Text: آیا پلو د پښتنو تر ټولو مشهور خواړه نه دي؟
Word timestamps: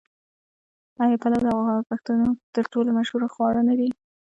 آیا 1.03 1.17
پلو 1.21 1.39
د 1.45 1.47
پښتنو 1.91 2.27
تر 2.55 2.63
ټولو 2.73 2.89
مشهور 2.99 3.23
خواړه 3.33 3.61
نه 3.69 3.73
دي؟ 3.79 3.89